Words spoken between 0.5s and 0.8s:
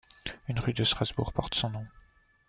rue